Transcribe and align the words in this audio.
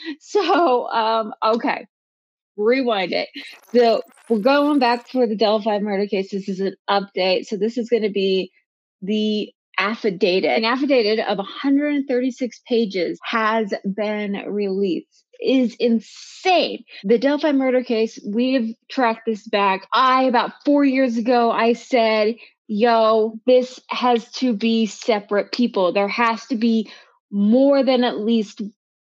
So, 0.20 0.88
um, 0.90 1.32
okay, 1.42 1.86
rewind 2.56 3.12
it. 3.12 3.28
So 3.74 4.02
we're 4.28 4.40
going 4.40 4.78
back 4.78 5.08
for 5.08 5.26
the 5.26 5.36
Delphi 5.36 5.78
murder 5.78 6.06
case. 6.06 6.30
This 6.30 6.48
is 6.48 6.60
an 6.60 6.76
update. 6.88 7.46
So 7.46 7.56
this 7.56 7.78
is 7.78 7.88
going 7.88 8.02
to 8.02 8.10
be 8.10 8.50
the 9.02 9.52
affidavit. 9.78 10.44
An 10.44 10.64
affidavit 10.64 11.20
of 11.20 11.38
136 11.38 12.60
pages 12.66 13.18
has 13.24 13.72
been 13.84 14.44
released. 14.46 15.24
Is 15.42 15.74
insane. 15.80 16.84
The 17.02 17.18
Delphi 17.18 17.52
murder 17.52 17.82
case, 17.82 18.18
we've 18.26 18.74
tracked 18.90 19.22
this 19.24 19.48
back. 19.48 19.86
I, 19.90 20.24
about 20.24 20.52
four 20.66 20.84
years 20.84 21.16
ago, 21.16 21.50
I 21.50 21.72
said, 21.72 22.34
yo, 22.68 23.38
this 23.46 23.80
has 23.88 24.30
to 24.32 24.52
be 24.52 24.84
separate 24.84 25.50
people. 25.50 25.94
There 25.94 26.08
has 26.08 26.44
to 26.48 26.56
be 26.56 26.90
more 27.30 27.82
than 27.82 28.04
at 28.04 28.18
least 28.18 28.60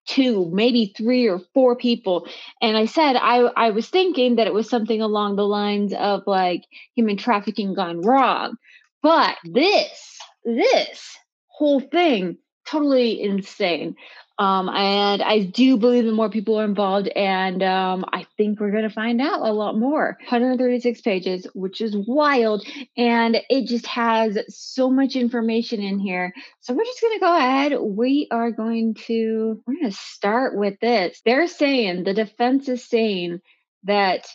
two, 0.07 0.49
maybe 0.51 0.93
three 0.97 1.27
or 1.27 1.39
four 1.53 1.75
people. 1.75 2.27
And 2.61 2.77
I 2.77 2.85
said 2.85 3.15
I 3.15 3.49
I 3.55 3.71
was 3.71 3.87
thinking 3.89 4.35
that 4.35 4.47
it 4.47 4.53
was 4.53 4.69
something 4.69 5.01
along 5.01 5.35
the 5.35 5.47
lines 5.47 5.93
of 5.93 6.23
like 6.27 6.63
human 6.95 7.17
trafficking 7.17 7.73
gone 7.73 8.01
wrong. 8.01 8.55
But 9.01 9.37
this, 9.43 10.19
this 10.45 11.17
whole 11.47 11.79
thing, 11.79 12.37
totally 12.67 13.21
insane. 13.21 13.95
Um, 14.37 14.69
and 14.69 15.21
I 15.21 15.43
do 15.43 15.77
believe 15.77 16.05
that 16.05 16.13
more 16.13 16.29
people 16.29 16.59
are 16.59 16.65
involved, 16.65 17.07
and 17.09 17.61
um, 17.61 18.05
I 18.11 18.25
think 18.37 18.59
we're 18.59 18.71
going 18.71 18.87
to 18.87 18.89
find 18.89 19.21
out 19.21 19.41
a 19.41 19.53
lot 19.53 19.77
more. 19.77 20.17
136 20.21 21.01
pages, 21.01 21.45
which 21.53 21.81
is 21.81 21.95
wild, 21.95 22.65
and 22.97 23.37
it 23.49 23.67
just 23.67 23.85
has 23.85 24.39
so 24.47 24.89
much 24.89 25.15
information 25.15 25.81
in 25.81 25.99
here. 25.99 26.33
So 26.61 26.73
we're 26.73 26.85
just 26.85 27.01
going 27.01 27.13
to 27.13 27.19
go 27.19 27.37
ahead. 27.37 27.73
We 27.79 28.27
are 28.31 28.51
going 28.51 28.95
to 29.05 29.61
we're 29.67 29.75
going 29.75 29.91
to 29.91 29.97
start 29.97 30.57
with 30.57 30.79
this. 30.79 31.21
They're 31.23 31.47
saying 31.47 32.03
the 32.03 32.13
defense 32.13 32.67
is 32.69 32.83
saying 32.83 33.41
that 33.83 34.27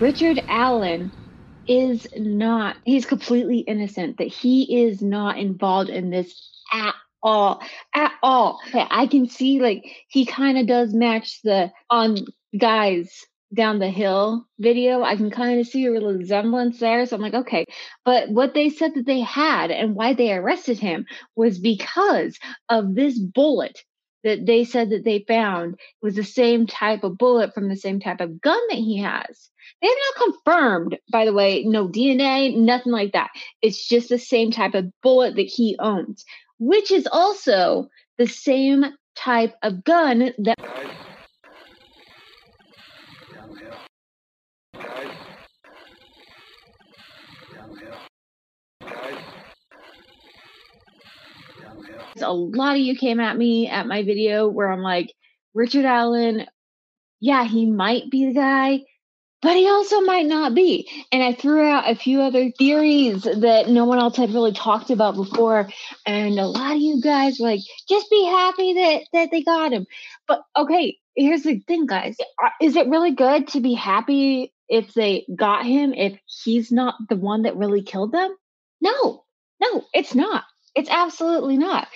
Richard 0.00 0.42
Allen 0.48 1.12
is 1.66 2.06
not 2.14 2.76
he's 2.84 3.06
completely 3.06 3.60
innocent 3.60 4.18
that 4.18 4.28
he 4.28 4.84
is 4.84 5.00
not 5.00 5.38
involved 5.38 5.88
in 5.88 6.10
this 6.10 6.50
at 6.72 6.94
all 7.24 7.62
at 7.94 8.12
all. 8.22 8.60
I 8.72 9.08
can 9.08 9.28
see 9.28 9.58
like 9.58 9.84
he 10.08 10.26
kind 10.26 10.58
of 10.58 10.66
does 10.66 10.94
match 10.94 11.40
the 11.42 11.72
on 11.90 12.18
guys 12.56 13.10
down 13.52 13.78
the 13.78 13.90
hill 13.90 14.46
video. 14.58 15.02
I 15.02 15.16
can 15.16 15.30
kind 15.30 15.60
of 15.60 15.66
see 15.66 15.86
a 15.86 15.90
resemblance 15.90 16.78
there. 16.78 17.06
So 17.06 17.16
I'm 17.16 17.22
like, 17.22 17.34
okay. 17.34 17.64
But 18.04 18.28
what 18.28 18.52
they 18.54 18.68
said 18.68 18.94
that 18.94 19.06
they 19.06 19.20
had 19.20 19.70
and 19.70 19.94
why 19.94 20.14
they 20.14 20.32
arrested 20.32 20.78
him 20.78 21.06
was 21.34 21.58
because 21.58 22.38
of 22.68 22.94
this 22.94 23.18
bullet 23.18 23.80
that 24.24 24.46
they 24.46 24.64
said 24.64 24.90
that 24.90 25.04
they 25.04 25.24
found 25.28 25.78
was 26.02 26.14
the 26.14 26.24
same 26.24 26.66
type 26.66 27.04
of 27.04 27.18
bullet 27.18 27.54
from 27.54 27.68
the 27.68 27.76
same 27.76 28.00
type 28.00 28.20
of 28.20 28.40
gun 28.40 28.60
that 28.70 28.78
he 28.78 28.98
has. 28.98 29.50
They 29.80 29.88
have 29.88 29.96
not 30.16 30.34
confirmed, 30.44 30.98
by 31.10 31.26
the 31.26 31.32
way, 31.32 31.62
no 31.64 31.88
DNA, 31.88 32.56
nothing 32.56 32.92
like 32.92 33.12
that. 33.12 33.30
It's 33.60 33.86
just 33.86 34.08
the 34.08 34.18
same 34.18 34.50
type 34.50 34.74
of 34.74 34.90
bullet 35.02 35.36
that 35.36 35.42
he 35.42 35.76
owns 35.78 36.24
which 36.64 36.90
is 36.90 37.06
also 37.12 37.88
the 38.16 38.26
same 38.26 38.84
type 39.14 39.54
of 39.62 39.84
gun 39.84 40.32
that. 40.38 40.56
A 52.22 52.32
lot 52.32 52.76
of 52.76 52.80
you 52.80 52.96
came 52.96 53.20
at 53.20 53.36
me 53.36 53.68
at 53.68 53.86
my 53.86 54.02
video 54.02 54.48
where 54.48 54.72
I'm 54.72 54.80
like, 54.80 55.12
Richard 55.52 55.84
Allen, 55.84 56.46
yeah, 57.20 57.44
he 57.44 57.66
might 57.66 58.10
be 58.10 58.26
the 58.26 58.32
guy, 58.32 58.80
but 59.44 59.56
he 59.56 59.68
also 59.68 60.00
might 60.00 60.24
not 60.24 60.54
be. 60.54 60.88
And 61.12 61.22
I 61.22 61.34
threw 61.34 61.68
out 61.68 61.90
a 61.90 61.94
few 61.94 62.22
other 62.22 62.50
theories 62.50 63.24
that 63.24 63.68
no 63.68 63.84
one 63.84 63.98
else 63.98 64.16
had 64.16 64.32
really 64.32 64.54
talked 64.54 64.88
about 64.88 65.16
before. 65.16 65.68
And 66.06 66.38
a 66.38 66.46
lot 66.46 66.74
of 66.74 66.80
you 66.80 67.02
guys 67.02 67.38
were 67.38 67.48
like, 67.48 67.60
just 67.86 68.08
be 68.10 68.24
happy 68.24 68.72
that, 68.72 69.02
that 69.12 69.30
they 69.30 69.42
got 69.42 69.74
him. 69.74 69.86
But 70.26 70.40
okay, 70.56 70.96
here's 71.14 71.42
the 71.42 71.60
thing, 71.68 71.84
guys. 71.84 72.16
Uh, 72.42 72.48
is 72.62 72.74
it 72.74 72.88
really 72.88 73.12
good 73.12 73.48
to 73.48 73.60
be 73.60 73.74
happy 73.74 74.54
if 74.66 74.94
they 74.94 75.26
got 75.36 75.66
him 75.66 75.92
if 75.92 76.18
he's 76.24 76.72
not 76.72 76.94
the 77.10 77.16
one 77.16 77.42
that 77.42 77.58
really 77.58 77.82
killed 77.82 78.12
them? 78.12 78.34
No, 78.80 79.24
no, 79.60 79.84
it's 79.92 80.14
not. 80.14 80.44
It's 80.74 80.90
absolutely 80.90 81.56
not. 81.56 81.88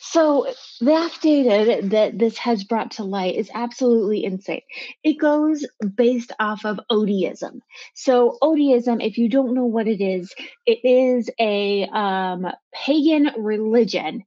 So 0.00 0.46
the 0.80 1.10
data 1.20 1.86
that 1.88 2.18
this 2.18 2.38
has 2.38 2.64
brought 2.64 2.92
to 2.92 3.04
light 3.04 3.36
is 3.36 3.50
absolutely 3.52 4.24
insane. 4.24 4.62
It 5.04 5.18
goes 5.18 5.64
based 5.94 6.32
off 6.40 6.64
of 6.64 6.80
Odeism. 6.90 7.60
So 7.94 8.38
Odeism, 8.42 9.04
if 9.06 9.18
you 9.18 9.28
don't 9.28 9.54
know 9.54 9.66
what 9.66 9.86
it 9.86 10.00
is, 10.00 10.32
it 10.66 10.80
is 10.84 11.30
a 11.38 11.86
um, 11.92 12.46
pagan 12.72 13.30
religion 13.38 14.24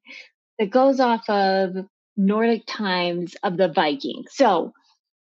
that 0.59 0.69
goes 0.69 0.99
off 0.99 1.29
of 1.29 1.75
Nordic 2.15 2.63
times 2.67 3.35
of 3.43 3.57
the 3.57 3.67
Vikings. 3.67 4.31
So 4.31 4.73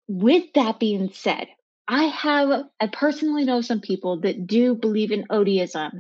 with 0.08 0.54
that 0.54 0.80
being 0.80 1.12
said, 1.14 1.48
I 1.88 2.04
have 2.04 2.66
I 2.80 2.88
personally 2.88 3.46
know 3.46 3.62
some 3.62 3.82
people 3.82 4.22
that 4.22 4.46
do 4.46 4.76
believe 4.76 5.12
in 5.12 5.26
Odeism 5.30 5.92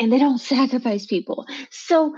and 0.00 0.12
they 0.12 0.18
don't 0.18 0.38
sacrifice 0.40 1.06
people. 1.06 1.46
So 1.70 2.14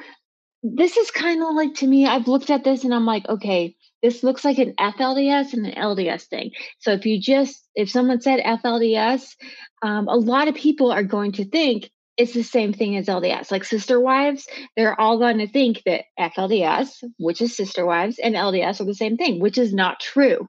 this 0.63 0.97
is 0.97 1.11
kind 1.11 1.43
of 1.43 1.55
like 1.55 1.75
to 1.75 1.87
me, 1.87 2.07
I've 2.07 2.29
looked 2.29 2.49
at 2.51 2.65
this 2.65 2.85
and 2.85 2.95
I'm 2.95 3.05
like, 3.05 3.29
okay, 3.29 3.75
this 4.03 4.23
looks 4.23 4.45
like 4.45 4.59
an 4.59 4.75
FLDS 4.79 5.53
and 5.53 5.67
an 5.67 5.75
LDS 5.75 6.25
thing. 6.25 6.53
So 6.79 6.93
if 6.93 7.05
you 7.05 7.21
just, 7.21 7.69
if 7.75 7.91
someone 7.91 8.21
said 8.21 8.41
FLDS, 8.41 9.35
um, 9.83 10.09
a 10.09 10.17
lot 10.17 10.49
of 10.49 10.55
people 10.55 10.91
are 10.93 11.03
going 11.03 11.33
to 11.33 11.45
think 11.45 11.91
it's 12.17 12.35
the 12.35 12.43
same 12.43 12.73
thing 12.73 12.97
as 12.97 13.07
LDS. 13.07 13.51
Like 13.51 13.65
sister 13.65 13.99
wives, 13.99 14.47
they're 14.77 15.01
all 15.01 15.19
going 15.19 15.39
to 15.39 15.49
think 15.49 15.83
that 15.87 16.05
FLDS, 16.19 17.03
which 17.19 17.41
is 17.41 17.57
sister 17.57 17.87
wives, 17.87 18.19
and 18.19 18.35
LDS 18.35 18.81
are 18.81 18.85
the 18.85 18.95
same 18.95 19.17
thing, 19.17 19.41
which 19.41 19.57
is 19.57 19.73
not 19.73 19.99
true. 19.99 20.47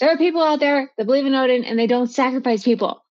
There 0.00 0.10
are 0.10 0.18
people 0.18 0.42
out 0.42 0.60
there 0.60 0.90
that 0.98 1.06
believe 1.06 1.26
in 1.26 1.34
Odin 1.34 1.64
and 1.64 1.78
they 1.78 1.86
don't 1.86 2.10
sacrifice 2.10 2.64
people 2.64 3.03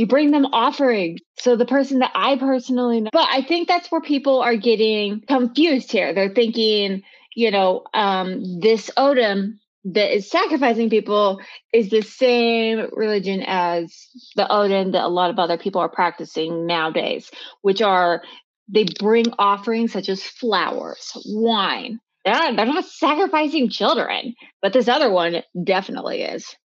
you 0.00 0.06
bring 0.06 0.30
them 0.30 0.46
offerings. 0.46 1.20
So 1.40 1.56
the 1.56 1.66
person 1.66 1.98
that 1.98 2.12
I 2.14 2.38
personally 2.38 3.02
know, 3.02 3.10
but 3.12 3.28
I 3.30 3.42
think 3.42 3.68
that's 3.68 3.92
where 3.92 4.00
people 4.00 4.40
are 4.40 4.56
getting 4.56 5.20
confused 5.20 5.92
here. 5.92 6.14
They're 6.14 6.32
thinking, 6.32 7.02
you 7.36 7.50
know, 7.50 7.84
um, 7.92 8.60
this 8.60 8.90
Odin 8.96 9.60
that 9.84 10.16
is 10.16 10.30
sacrificing 10.30 10.88
people 10.88 11.42
is 11.74 11.90
the 11.90 12.00
same 12.00 12.88
religion 12.92 13.44
as 13.46 13.94
the 14.36 14.50
Odin 14.50 14.92
that 14.92 15.04
a 15.04 15.08
lot 15.08 15.28
of 15.28 15.38
other 15.38 15.58
people 15.58 15.82
are 15.82 15.90
practicing 15.90 16.64
nowadays, 16.64 17.30
which 17.60 17.82
are 17.82 18.22
they 18.68 18.86
bring 18.98 19.26
offerings 19.38 19.92
such 19.92 20.08
as 20.08 20.22
flowers, 20.22 21.12
wine. 21.26 22.00
They're 22.24 22.32
not, 22.32 22.56
they're 22.56 22.64
not 22.64 22.86
sacrificing 22.86 23.68
children, 23.68 24.34
but 24.62 24.72
this 24.72 24.88
other 24.88 25.10
one 25.10 25.42
definitely 25.62 26.22
is 26.22 26.56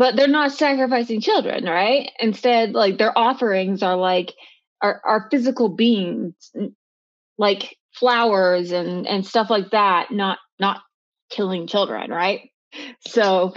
but 0.00 0.16
they're 0.16 0.28
not 0.28 0.50
sacrificing 0.50 1.20
children, 1.20 1.66
right? 1.66 2.10
Instead, 2.18 2.72
like 2.72 2.96
their 2.96 3.16
offerings 3.16 3.82
are 3.82 3.96
like 3.96 4.32
are, 4.80 4.98
are 5.04 5.28
physical 5.30 5.68
beings, 5.68 6.50
like 7.36 7.76
flowers 7.92 8.72
and 8.72 9.06
and 9.06 9.26
stuff 9.26 9.50
like 9.50 9.72
that, 9.72 10.10
not 10.10 10.38
not 10.58 10.80
killing 11.28 11.66
children, 11.66 12.10
right? 12.10 12.48
So 13.00 13.52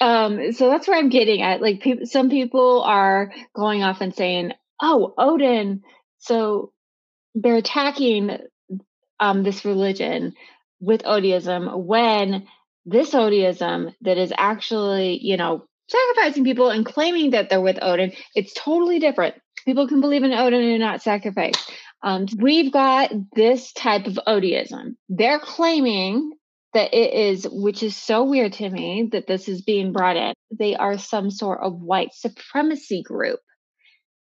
um 0.00 0.52
so 0.52 0.70
that's 0.70 0.88
where 0.88 0.98
i'm 0.98 1.10
getting 1.10 1.42
at 1.42 1.60
like 1.60 1.82
people 1.82 2.06
some 2.06 2.30
people 2.30 2.82
are 2.84 3.30
going 3.54 3.82
off 3.82 4.00
and 4.00 4.14
saying 4.14 4.50
oh 4.80 5.12
odin 5.18 5.82
so 6.16 6.72
they're 7.34 7.56
attacking 7.56 8.38
um 9.20 9.42
this 9.42 9.62
religion 9.66 10.32
with 10.80 11.02
odiism 11.02 11.84
when 11.84 12.46
this 12.86 13.12
Odeism 13.12 13.94
that 14.02 14.18
is 14.18 14.32
actually, 14.36 15.18
you 15.22 15.36
know, 15.36 15.64
sacrificing 15.88 16.44
people 16.44 16.70
and 16.70 16.84
claiming 16.84 17.30
that 17.30 17.48
they're 17.48 17.60
with 17.60 17.78
Odin, 17.82 18.12
it's 18.34 18.52
totally 18.54 18.98
different. 18.98 19.34
People 19.64 19.88
can 19.88 20.00
believe 20.00 20.22
in 20.22 20.32
Odin 20.32 20.62
and 20.62 20.80
not 20.80 21.02
sacrifice. 21.02 21.54
Um, 22.02 22.26
we've 22.38 22.70
got 22.72 23.10
this 23.34 23.72
type 23.72 24.06
of 24.06 24.18
Odeism. 24.26 24.96
They're 25.08 25.38
claiming 25.38 26.32
that 26.74 26.92
it 26.92 27.14
is, 27.14 27.46
which 27.50 27.82
is 27.82 27.96
so 27.96 28.24
weird 28.24 28.52
to 28.54 28.68
me 28.68 29.08
that 29.12 29.26
this 29.26 29.48
is 29.48 29.62
being 29.62 29.92
brought 29.92 30.16
in. 30.16 30.34
They 30.50 30.74
are 30.74 30.98
some 30.98 31.30
sort 31.30 31.60
of 31.62 31.80
white 31.80 32.12
supremacy 32.12 33.02
group 33.02 33.40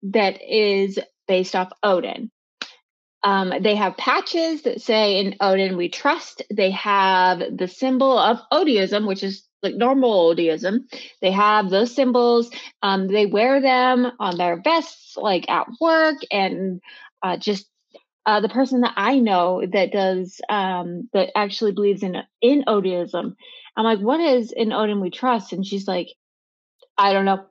that 0.02 0.40
is 0.42 0.98
based 1.26 1.56
off 1.56 1.72
Odin. 1.82 2.30
Um, 3.24 3.52
they 3.62 3.74
have 3.74 3.96
patches 3.96 4.62
that 4.62 4.82
say 4.82 5.18
in 5.18 5.36
Odin 5.40 5.76
we 5.76 5.88
trust. 5.88 6.42
They 6.52 6.70
have 6.72 7.40
the 7.56 7.68
symbol 7.68 8.18
of 8.18 8.38
Odeism, 8.52 9.06
which 9.06 9.24
is 9.24 9.44
like 9.62 9.74
normal 9.74 10.34
Odeism. 10.34 10.80
They 11.22 11.32
have 11.32 11.70
those 11.70 11.94
symbols. 11.94 12.50
Um, 12.82 13.08
they 13.08 13.26
wear 13.26 13.62
them 13.62 14.12
on 14.20 14.36
their 14.36 14.60
vests, 14.62 15.16
like 15.16 15.48
at 15.48 15.66
work, 15.80 16.16
and 16.30 16.82
uh, 17.22 17.38
just 17.38 17.66
uh, 18.26 18.40
the 18.40 18.48
person 18.50 18.82
that 18.82 18.94
I 18.96 19.18
know 19.18 19.62
that 19.72 19.90
does 19.90 20.40
um, 20.50 21.08
that 21.14 21.30
actually 21.36 21.72
believes 21.72 22.02
in 22.02 22.16
in 22.42 22.64
Odinism. 22.68 23.34
I'm 23.76 23.84
like, 23.84 24.00
what 24.00 24.20
is 24.20 24.52
in 24.52 24.72
Odin 24.72 25.00
we 25.00 25.10
trust? 25.10 25.52
And 25.52 25.66
she's 25.66 25.88
like, 25.88 26.08
I 26.98 27.12
don't 27.12 27.24
know. 27.24 27.46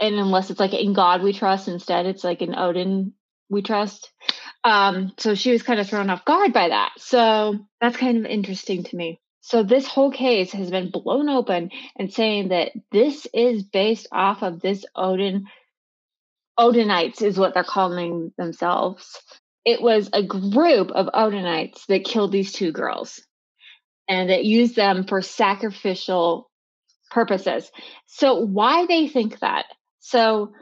And 0.00 0.14
unless 0.16 0.50
it's 0.50 0.60
like 0.60 0.74
in 0.74 0.92
God 0.92 1.22
we 1.22 1.32
trust, 1.32 1.68
instead 1.68 2.06
it's 2.06 2.24
like 2.24 2.42
in 2.42 2.54
Odin 2.54 3.12
we 3.48 3.62
trust. 3.62 4.10
Um, 4.66 5.12
so 5.16 5.36
she 5.36 5.52
was 5.52 5.62
kind 5.62 5.78
of 5.78 5.88
thrown 5.88 6.10
off 6.10 6.24
guard 6.24 6.52
by 6.52 6.70
that. 6.70 6.90
So 6.98 7.56
that's 7.80 7.96
kind 7.96 8.18
of 8.18 8.26
interesting 8.26 8.82
to 8.82 8.96
me. 8.96 9.20
So 9.40 9.62
this 9.62 9.86
whole 9.86 10.10
case 10.10 10.50
has 10.54 10.72
been 10.72 10.90
blown 10.90 11.28
open 11.28 11.70
and 11.96 12.12
saying 12.12 12.48
that 12.48 12.72
this 12.90 13.28
is 13.32 13.62
based 13.62 14.08
off 14.10 14.42
of 14.42 14.60
this 14.60 14.84
Odin 14.96 15.46
Odinites 16.58 17.22
is 17.22 17.38
what 17.38 17.54
they're 17.54 17.62
calling 17.62 18.32
themselves. 18.36 19.20
It 19.64 19.80
was 19.80 20.10
a 20.12 20.24
group 20.24 20.90
of 20.90 21.06
Odinites 21.14 21.86
that 21.86 22.04
killed 22.04 22.32
these 22.32 22.50
two 22.50 22.72
girls 22.72 23.22
and 24.08 24.30
that 24.30 24.44
used 24.44 24.74
them 24.74 25.04
for 25.06 25.22
sacrificial 25.22 26.50
purposes. 27.12 27.70
So 28.06 28.40
why 28.40 28.86
they 28.86 29.06
think 29.06 29.38
that? 29.38 29.66
So 30.00 30.54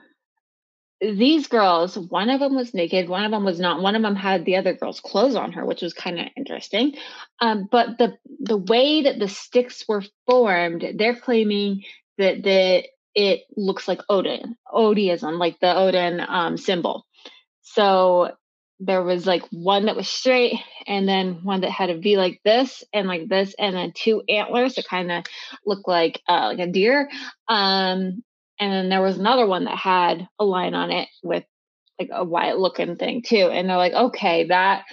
these 1.12 1.49
girls, 1.49 1.99
one 1.99 2.31
of 2.31 2.41
them 2.41 2.55
was 2.55 2.73
naked, 2.73 3.09
one 3.09 3.25
of 3.25 3.31
them 3.31 3.45
was 3.45 3.61
not. 3.61 3.83
One 3.83 3.97
of 3.97 4.03
them 4.03 4.17
had 4.17 4.45
the 4.45 4.56
other 4.56 4.75
girl's 4.75 5.01
clothes 5.01 5.37
on 5.37 5.53
her, 5.53 5.65
which 5.65 5.83
was 5.83 5.93
kind 5.93 6.19
of 6.19 6.27
interesting. 6.37 6.95
Um, 7.41 7.69
but 7.71 7.99
the 7.99 8.17
the 8.41 8.56
way 8.56 9.03
that 9.03 9.19
the 9.19 9.29
sticks 9.29 9.85
were 9.87 10.03
formed, 10.27 10.85
they're 10.97 11.17
claiming 11.17 11.83
that 12.19 12.43
the 12.43 12.85
it 13.15 13.43
looks 13.56 13.87
like 13.87 14.01
Odin, 14.09 14.56
Odiism, 14.73 15.39
like 15.39 15.59
the 15.61 15.77
Odin 15.77 16.21
um, 16.21 16.56
symbol. 16.56 17.06
So 17.62 18.33
there 18.81 19.03
was 19.03 19.27
like 19.27 19.43
one 19.51 19.87
that 19.87 19.97
was 19.97 20.09
straight, 20.09 20.59
and 20.87 21.09
then 21.09 21.41
one 21.45 21.61
that 21.61 21.71
had 21.71 21.91
a 21.91 21.99
V 21.99 22.17
like 22.17 22.41
this, 22.45 22.83
and 22.93 23.06
like 23.06 23.29
this, 23.29 23.55
and 23.59 23.77
then 23.77 23.93
two 23.93 24.23
antlers 24.29 24.75
that 24.75 24.87
kind 24.87 25.12
of 25.12 25.25
look 25.65 25.87
like 25.87 26.21
uh, 26.29 26.53
like 26.56 26.59
a 26.59 26.71
deer. 26.71 27.09
Um, 27.49 28.23
and 28.59 28.73
then 28.73 28.89
there 28.89 29.03
was 29.03 29.19
another 29.19 29.47
one 29.47 29.65
that 29.65 29.77
had 29.77 30.29
a 30.39 30.45
line 30.45 30.75
on 30.75 30.91
it 30.91 31.09
with 31.23 31.45
like 31.99 32.11
a 32.12 32.25
white 32.25 32.59
looking 32.59 32.97
thing 32.97 33.23
too. 33.23 33.49
And 33.53 33.69
they're 33.69 33.77
like, 33.77 33.93
okay, 33.93 34.49
that, 34.49 34.85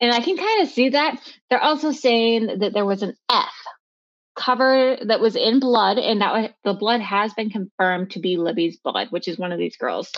and 0.00 0.12
I 0.12 0.20
can 0.20 0.36
kind 0.36 0.62
of 0.62 0.68
see 0.68 0.90
that. 0.90 1.20
They're 1.50 1.62
also 1.62 1.92
saying 1.92 2.58
that 2.58 2.72
there 2.72 2.84
was 2.84 3.02
an 3.02 3.16
F 3.30 3.54
cover 4.36 4.96
that 5.06 5.20
was 5.20 5.36
in 5.36 5.60
blood, 5.60 5.98
and 5.98 6.20
that 6.20 6.54
the 6.64 6.74
blood 6.74 7.00
has 7.00 7.32
been 7.34 7.50
confirmed 7.50 8.10
to 8.10 8.18
be 8.18 8.36
Libby's 8.36 8.76
blood, 8.78 9.08
which 9.10 9.28
is 9.28 9.38
one 9.38 9.52
of 9.52 9.58
these 9.58 9.76
girls 9.76 10.10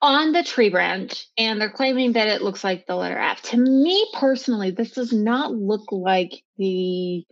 on 0.00 0.32
the 0.32 0.44
tree 0.44 0.70
branch. 0.70 1.26
And 1.36 1.60
they're 1.60 1.70
claiming 1.70 2.12
that 2.12 2.28
it 2.28 2.42
looks 2.42 2.62
like 2.62 2.86
the 2.86 2.94
letter 2.94 3.18
F. 3.18 3.42
To 3.42 3.56
me 3.56 4.06
personally, 4.14 4.70
this 4.70 4.92
does 4.92 5.12
not 5.12 5.52
look 5.52 5.90
like 5.90 6.42
the 6.58 7.24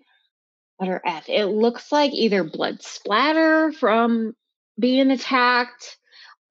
letter 0.80 1.00
F. 1.06 1.28
It 1.28 1.46
looks 1.46 1.92
like 1.92 2.12
either 2.12 2.42
blood 2.42 2.82
splatter 2.82 3.72
from 3.72 4.34
being 4.78 5.10
attacked, 5.10 5.96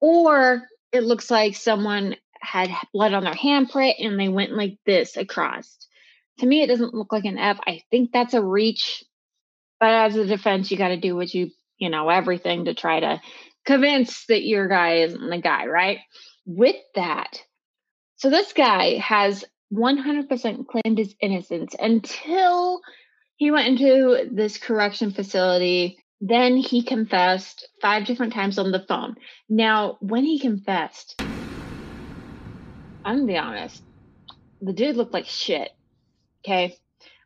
or 0.00 0.62
it 0.92 1.04
looks 1.04 1.30
like 1.30 1.56
someone 1.56 2.16
had 2.40 2.70
blood 2.92 3.14
on 3.14 3.24
their 3.24 3.34
handprint 3.34 3.94
and 3.98 4.18
they 4.18 4.28
went 4.28 4.52
like 4.52 4.78
this 4.84 5.16
across. 5.16 5.76
To 6.38 6.46
me, 6.46 6.62
it 6.62 6.66
doesn't 6.66 6.94
look 6.94 7.12
like 7.12 7.24
an 7.24 7.38
F. 7.38 7.58
I 7.66 7.82
think 7.90 8.10
that's 8.12 8.34
a 8.34 8.42
reach. 8.42 9.04
But 9.78 9.90
as 9.90 10.16
a 10.16 10.26
defense, 10.26 10.70
you 10.70 10.76
got 10.76 10.88
to 10.88 10.96
do 10.96 11.14
what 11.14 11.32
you, 11.32 11.50
you 11.78 11.90
know, 11.90 12.08
everything 12.08 12.66
to 12.66 12.74
try 12.74 13.00
to 13.00 13.20
convince 13.64 14.26
that 14.26 14.44
your 14.44 14.68
guy 14.68 15.02
isn't 15.02 15.30
the 15.30 15.38
guy, 15.38 15.66
right? 15.66 15.98
With 16.46 16.76
that, 16.94 17.40
so 18.16 18.30
this 18.30 18.52
guy 18.52 18.98
has 18.98 19.44
100% 19.72 20.66
claimed 20.66 20.98
his 20.98 21.14
innocence 21.20 21.74
until 21.78 22.80
he 23.36 23.50
went 23.50 23.68
into 23.68 24.28
this 24.30 24.58
correction 24.58 25.12
facility 25.12 25.98
then 26.24 26.56
he 26.56 26.84
confessed 26.84 27.68
five 27.82 28.06
different 28.06 28.32
times 28.32 28.56
on 28.56 28.70
the 28.70 28.84
phone. 28.88 29.16
Now, 29.48 29.98
when 30.00 30.24
he 30.24 30.38
confessed, 30.38 31.16
I'm 33.04 33.16
gonna 33.16 33.26
be 33.26 33.36
honest, 33.36 33.82
the 34.60 34.72
dude 34.72 34.96
looked 34.96 35.12
like 35.12 35.26
shit. 35.26 35.68
Okay. 36.44 36.76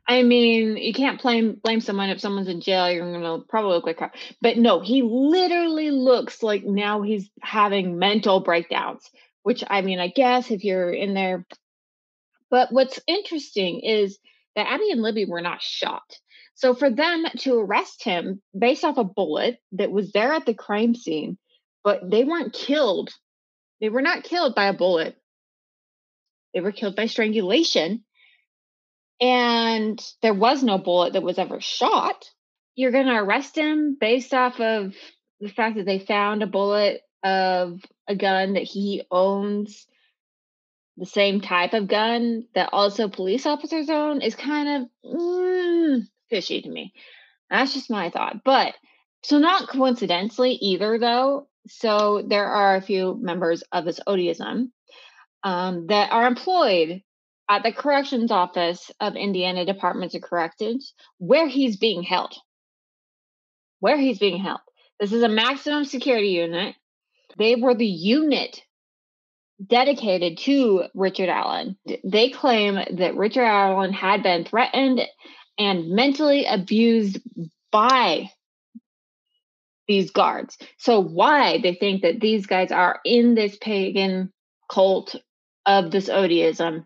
I 0.07 0.23
mean, 0.23 0.77
you 0.77 0.93
can't 0.93 1.21
blame 1.21 1.59
blame 1.63 1.79
someone 1.79 2.09
if 2.09 2.19
someone's 2.19 2.47
in 2.47 2.59
jail. 2.59 2.89
You're 2.89 3.11
gonna 3.11 3.43
probably 3.47 3.73
look 3.73 3.85
like 3.85 3.97
crap. 3.97 4.15
But 4.41 4.57
no, 4.57 4.79
he 4.79 5.03
literally 5.03 5.91
looks 5.91 6.41
like 6.41 6.63
now 6.63 7.03
he's 7.03 7.29
having 7.39 7.99
mental 7.99 8.39
breakdowns. 8.39 9.07
Which 9.43 9.63
I 9.69 9.81
mean, 9.83 9.99
I 9.99 10.07
guess 10.07 10.49
if 10.49 10.63
you're 10.63 10.91
in 10.91 11.13
there. 11.13 11.45
But 12.49 12.71
what's 12.71 12.99
interesting 13.05 13.81
is 13.81 14.17
that 14.55 14.67
Abby 14.67 14.89
and 14.89 15.03
Libby 15.03 15.25
were 15.25 15.41
not 15.41 15.61
shot. 15.61 16.17
So 16.57 16.73
for 16.73 16.89
them 16.89 17.23
to 17.41 17.59
arrest 17.59 18.03
him 18.03 18.41
based 18.57 18.83
off 18.83 18.97
a 18.97 19.03
bullet 19.03 19.59
that 19.73 19.91
was 19.91 20.11
there 20.11 20.33
at 20.33 20.47
the 20.47 20.55
crime 20.55 20.95
scene, 20.95 21.37
but 21.83 22.09
they 22.09 22.23
weren't 22.23 22.51
killed. 22.51 23.11
They 23.79 23.89
were 23.89 24.01
not 24.01 24.23
killed 24.23 24.55
by 24.55 24.65
a 24.65 24.73
bullet. 24.73 25.15
They 26.55 26.61
were 26.61 26.71
killed 26.71 26.95
by 26.95 27.05
strangulation. 27.05 28.03
And 29.21 30.03
there 30.23 30.33
was 30.33 30.63
no 30.63 30.79
bullet 30.79 31.13
that 31.13 31.21
was 31.21 31.37
ever 31.37 31.61
shot. 31.61 32.25
You're 32.75 32.91
going 32.91 33.05
to 33.05 33.13
arrest 33.13 33.55
him 33.55 33.95
based 33.99 34.33
off 34.33 34.59
of 34.59 34.95
the 35.39 35.49
fact 35.49 35.77
that 35.77 35.85
they 35.85 35.99
found 35.99 36.41
a 36.41 36.47
bullet 36.47 37.01
of 37.21 37.81
a 38.07 38.15
gun 38.15 38.53
that 38.53 38.63
he 38.63 39.03
owns 39.11 39.85
the 40.97 41.05
same 41.05 41.39
type 41.39 41.73
of 41.73 41.87
gun 41.87 42.45
that 42.55 42.69
also 42.73 43.09
police 43.09 43.45
officers 43.45 43.89
own 43.91 44.21
is 44.21 44.33
kind 44.33 44.83
of 45.05 45.11
mm, 45.13 45.36
fishy 46.29 46.61
to 46.61 46.69
me. 46.69 46.93
That's 47.49 47.73
just 47.73 47.89
my 47.89 48.09
thought. 48.09 48.43
But 48.43 48.73
so 49.23 49.39
not 49.39 49.69
coincidentally 49.69 50.53
either, 50.53 50.97
though. 50.99 51.47
So 51.67 52.23
there 52.27 52.47
are 52.47 52.75
a 52.75 52.81
few 52.81 53.17
members 53.19 53.63
of 53.71 53.85
this 53.85 53.99
Odiism 54.07 54.71
um, 55.43 55.87
that 55.87 56.11
are 56.11 56.27
employed 56.27 57.01
at 57.49 57.63
the 57.63 57.71
corrections 57.71 58.31
office 58.31 58.91
of 58.99 59.15
Indiana 59.15 59.65
Departments 59.65 60.15
of 60.15 60.21
Corrections, 60.21 60.93
where 61.17 61.47
he's 61.47 61.77
being 61.77 62.03
held. 62.03 62.33
Where 63.79 63.97
he's 63.97 64.19
being 64.19 64.37
held. 64.37 64.59
This 64.99 65.13
is 65.13 65.23
a 65.23 65.29
maximum 65.29 65.85
security 65.85 66.29
unit. 66.29 66.75
They 67.37 67.55
were 67.55 67.75
the 67.75 67.85
unit 67.85 68.61
dedicated 69.65 70.37
to 70.39 70.85
Richard 70.93 71.29
Allen. 71.29 71.77
They 72.03 72.29
claim 72.29 72.75
that 72.97 73.15
Richard 73.15 73.45
Allen 73.45 73.93
had 73.93 74.23
been 74.23 74.45
threatened 74.45 75.01
and 75.57 75.89
mentally 75.89 76.45
abused 76.45 77.19
by 77.71 78.31
these 79.87 80.11
guards. 80.11 80.57
So, 80.77 80.99
why 80.99 81.59
they 81.61 81.73
think 81.73 82.01
that 82.01 82.19
these 82.19 82.45
guys 82.45 82.71
are 82.71 82.99
in 83.05 83.35
this 83.35 83.57
pagan 83.57 84.31
cult 84.69 85.15
of 85.65 85.91
this 85.91 86.09
Odiism 86.09 86.85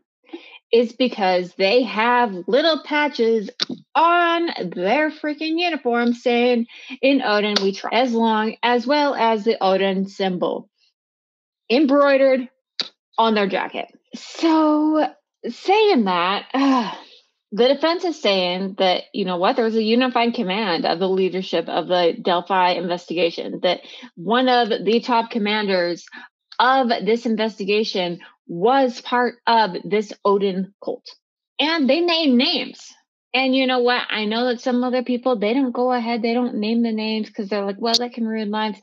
is 0.72 0.94
because 0.94 1.54
they 1.56 1.84
have 1.84 2.34
little 2.48 2.82
patches 2.84 3.50
on 3.94 4.48
their 4.74 5.12
freaking 5.12 5.60
uniform 5.60 6.14
saying 6.14 6.66
in 7.02 7.22
Odin 7.22 7.56
we 7.62 7.74
try 7.74 7.92
as 7.92 8.14
long 8.14 8.56
as 8.64 8.88
well 8.88 9.14
as 9.14 9.44
the 9.44 9.62
Odin 9.62 10.08
symbol 10.08 10.70
embroidered 11.70 12.48
on 13.18 13.34
their 13.34 13.48
jacket. 13.48 13.88
So 14.16 15.08
saying 15.48 16.06
that, 16.06 16.46
uh, 16.54 16.96
the 17.52 17.68
defense 17.68 18.04
is 18.06 18.22
saying 18.22 18.76
that 18.78 19.04
you 19.14 19.26
know 19.26 19.38
what 19.38 19.56
there 19.56 19.66
was 19.66 19.76
a 19.76 19.84
unified 19.84 20.34
command 20.34 20.86
of 20.86 21.00
the 21.00 21.10
leadership 21.10 21.68
of 21.68 21.88
the 21.88 22.16
delphi 22.22 22.72
investigation 22.72 23.60
that 23.64 23.82
one 24.16 24.48
of 24.50 24.70
the 24.70 25.00
top 25.02 25.32
commanders 25.32 26.06
of 26.60 26.90
this 27.06 27.26
investigation 27.26 28.20
was 28.48 29.02
part 29.02 29.36
of 29.48 29.72
this 29.84 30.14
odin 30.26 30.74
cult 30.84 31.06
and 31.60 31.90
they 31.90 32.02
name 32.02 32.38
names 32.38 32.94
and 33.34 33.56
you 33.56 33.68
know 33.68 33.80
what 33.80 34.04
i 34.10 34.26
know 34.26 34.46
that 34.48 34.62
some 34.62 34.84
other 34.84 35.04
people 35.04 35.38
they 35.38 35.54
don't 35.54 35.72
go 35.72 35.92
ahead 35.92 36.22
they 36.22 36.34
don't 36.34 36.56
name 36.56 36.84
the 36.84 36.92
names 36.92 37.28
because 37.28 37.50
they're 37.50 37.66
like 37.66 37.80
well 37.80 37.96
that 37.96 38.14
can 38.14 38.28
ruin 38.28 38.52
lives 38.52 38.80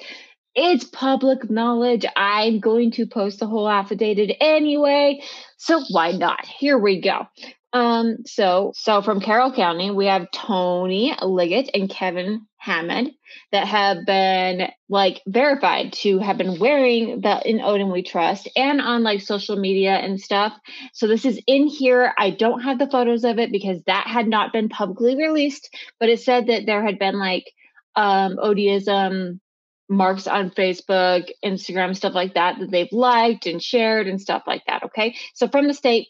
it's 0.61 0.83
public 0.85 1.49
knowledge. 1.49 2.05
I'm 2.17 2.59
going 2.59 2.91
to 2.93 3.07
post 3.07 3.39
the 3.39 3.47
whole 3.47 3.69
affidavit 3.69 4.37
anyway. 4.41 5.23
So 5.57 5.85
why 5.91 6.11
not? 6.13 6.47
Here 6.47 6.77
we 6.77 7.01
go. 7.01 7.29
Um, 7.73 8.19
so 8.25 8.73
so 8.75 9.03
from 9.03 9.21
Carroll 9.21 9.53
County, 9.53 9.91
we 9.91 10.07
have 10.07 10.31
Tony 10.31 11.15
Liggett 11.21 11.71
and 11.75 11.91
Kevin 11.91 12.47
Hammond 12.57 13.11
that 13.53 13.67
have 13.67 14.07
been 14.07 14.69
like 14.89 15.21
verified 15.27 15.93
to 15.93 16.19
have 16.19 16.39
been 16.39 16.59
wearing 16.59 17.21
the 17.21 17.43
in 17.49 17.61
Odin 17.61 17.91
We 17.91 18.03
Trust 18.03 18.49
and 18.57 18.81
on 18.81 19.03
like 19.03 19.21
social 19.21 19.57
media 19.57 19.93
and 19.93 20.19
stuff. 20.19 20.55
So 20.95 21.07
this 21.07 21.27
is 21.27 21.41
in 21.47 21.67
here. 21.67 22.13
I 22.19 22.31
don't 22.31 22.63
have 22.63 22.79
the 22.79 22.91
photos 22.91 23.25
of 23.25 23.39
it 23.39 23.53
because 23.53 23.83
that 23.87 24.07
had 24.07 24.27
not 24.27 24.53
been 24.53 24.71
publicly 24.71 25.17
released, 25.17 25.69
but 26.01 26.09
it 26.09 26.21
said 26.21 26.47
that 26.47 26.65
there 26.65 26.85
had 26.85 26.99
been 26.99 27.19
like 27.19 27.53
um 27.97 28.37
Odiism 28.37 29.41
marks 29.89 30.27
on 30.27 30.51
Facebook, 30.51 31.29
Instagram, 31.45 31.97
stuff 31.97 32.15
like 32.15 32.35
that 32.35 32.59
that 32.59 32.71
they've 32.71 32.93
liked 32.93 33.47
and 33.47 33.63
shared 33.63 34.07
and 34.07 34.21
stuff 34.21 34.43
like 34.47 34.63
that. 34.67 34.85
Okay. 34.85 35.17
So 35.35 35.49
from 35.49 35.67
the 35.67 35.75
state 35.75 36.09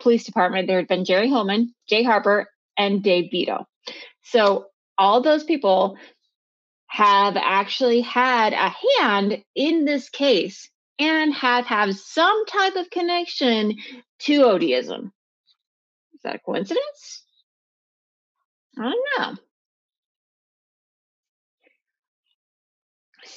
police 0.00 0.24
department, 0.24 0.66
there 0.66 0.78
had 0.78 0.88
been 0.88 1.04
Jerry 1.04 1.28
Holeman, 1.28 1.68
Jay 1.88 2.02
Harper, 2.02 2.48
and 2.76 3.02
Dave 3.02 3.30
Vido. 3.30 3.66
So 4.22 4.66
all 4.98 5.22
those 5.22 5.44
people 5.44 5.96
have 6.88 7.36
actually 7.36 8.00
had 8.00 8.52
a 8.52 8.74
hand 8.98 9.44
in 9.54 9.84
this 9.84 10.08
case 10.08 10.68
and 10.98 11.32
have 11.32 11.66
have 11.66 11.96
some 11.96 12.46
type 12.46 12.74
of 12.76 12.90
connection 12.90 13.76
to 14.20 14.40
ODism. 14.40 15.10
Is 16.14 16.20
that 16.24 16.34
a 16.34 16.38
coincidence? 16.40 17.24
I 18.78 18.82
don't 18.82 19.04
know. 19.18 19.36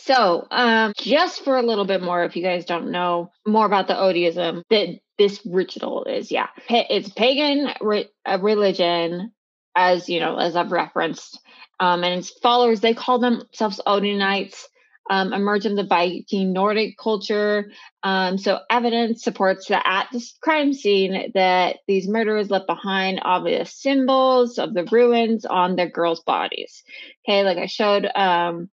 So, 0.05 0.45
um, 0.51 0.91
just 0.97 1.45
for 1.45 1.55
a 1.55 1.61
little 1.61 1.85
bit 1.85 2.03
more, 2.03 2.25
if 2.25 2.35
you 2.35 2.43
guys 2.43 2.65
don't 2.65 2.91
know 2.91 3.31
more 3.47 3.65
about 3.65 3.87
the 3.87 3.93
ODism 3.93 4.63
that 4.69 4.99
this 5.17 5.39
ritual 5.45 6.03
is, 6.03 6.29
yeah, 6.29 6.47
it's 6.67 7.07
pagan 7.07 7.69
re- 7.79 8.09
religion, 8.41 9.31
as 9.77 10.09
you 10.09 10.19
know, 10.19 10.35
as 10.35 10.57
I've 10.57 10.73
referenced, 10.73 11.39
um, 11.79 12.03
and 12.03 12.19
its 12.19 12.31
followers 12.39 12.81
they 12.81 12.93
call 12.93 13.19
themselves 13.19 13.79
Odinites. 13.87 14.65
Um, 15.09 15.33
emerge 15.33 15.65
in 15.65 15.75
the 15.75 15.85
Viking 15.85 16.53
Nordic 16.53 16.97
culture. 16.97 17.69
Um, 18.03 18.37
so 18.37 18.59
evidence 18.71 19.21
supports 19.21 19.67
that 19.67 19.83
at 19.85 20.07
this 20.13 20.33
crime 20.41 20.73
scene 20.73 21.33
that 21.33 21.79
these 21.89 22.07
murderers 22.07 22.49
left 22.49 22.67
behind 22.67 23.19
obvious 23.21 23.73
symbols 23.73 24.57
of 24.57 24.73
the 24.73 24.85
runes 24.89 25.43
on 25.43 25.75
their 25.75 25.89
girls' 25.89 26.23
bodies. 26.23 26.83
Okay, 27.27 27.43
like 27.43 27.57
I 27.57 27.65
showed 27.65 28.07
um, 28.15 28.69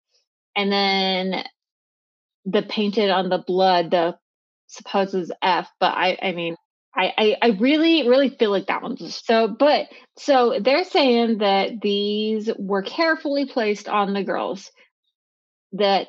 and 0.60 0.74
then 0.74 1.44
the 2.44 2.62
painted 2.62 3.10
on 3.10 3.30
the 3.30 3.38
blood, 3.38 3.92
the 3.92 4.18
supposes 4.68 5.32
F, 5.42 5.70
but 5.80 5.94
I, 5.94 6.18
I 6.22 6.32
mean, 6.34 6.58
I, 6.94 7.14
I, 7.18 7.38
I 7.42 7.48
really, 7.60 8.10
really 8.10 8.30
feel 8.30 8.52
like 8.52 8.68
that 8.68 8.82
one's 8.82 9.24
so, 9.26 9.48
but 9.48 9.88
so 10.18 10.60
they're 10.62 10.84
saying 10.84 11.38
that 11.38 11.80
these 11.82 12.50
were 12.58 12.82
carefully 12.82 13.46
placed 13.46 13.88
on 13.88 14.14
the 14.14 14.24
girls, 14.24 14.70
that 15.72 16.08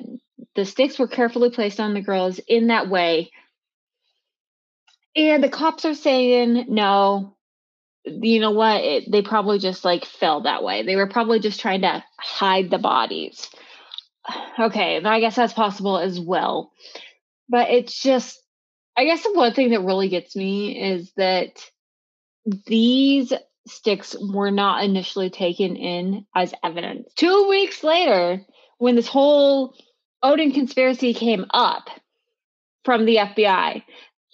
the 0.55 0.65
sticks 0.65 0.99
were 0.99 1.07
carefully 1.07 1.51
placed 1.51 1.79
on 1.79 1.93
the 1.93 2.01
girls 2.01 2.41
in 2.45 2.67
that 2.67 2.89
way. 2.89 3.31
And 5.15 5.41
the 5.41 5.49
cops 5.49 5.85
are 5.85 5.93
saying, 5.93 6.65
no, 6.67 7.37
you 8.03 8.41
know 8.41 8.51
what? 8.51 8.83
It, 8.83 9.09
they 9.09 9.21
probably 9.21 9.59
just 9.59 9.85
like 9.85 10.03
fell 10.03 10.41
that 10.41 10.61
way. 10.61 10.83
They 10.83 10.97
were 10.97 11.07
probably 11.07 11.39
just 11.39 11.61
trying 11.61 11.83
to 11.83 12.03
hide 12.19 12.69
the 12.69 12.79
bodies 12.79 13.49
okay, 14.59 15.01
I 15.03 15.19
guess 15.19 15.35
that's 15.35 15.53
possible 15.53 15.97
as 15.97 16.19
well. 16.19 16.71
But 17.49 17.69
it's 17.69 18.01
just, 18.01 18.39
I 18.97 19.05
guess 19.05 19.23
the 19.23 19.33
one 19.33 19.53
thing 19.53 19.71
that 19.71 19.81
really 19.81 20.09
gets 20.09 20.35
me 20.35 20.93
is 20.93 21.11
that 21.17 21.63
these 22.65 23.33
sticks 23.67 24.15
were 24.19 24.51
not 24.51 24.83
initially 24.83 25.29
taken 25.29 25.75
in 25.75 26.25
as 26.35 26.53
evidence. 26.63 27.13
Two 27.15 27.47
weeks 27.49 27.83
later, 27.83 28.45
when 28.77 28.95
this 28.95 29.07
whole 29.07 29.75
Odin 30.23 30.51
conspiracy 30.51 31.13
came 31.13 31.45
up 31.53 31.89
from 32.83 33.05
the 33.05 33.17
FBI, 33.17 33.83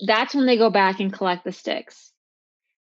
that's 0.06 0.36
when 0.36 0.46
they 0.46 0.58
go 0.58 0.70
back 0.70 1.00
and 1.00 1.12
collect 1.12 1.44
the 1.44 1.52
sticks. 1.52 2.12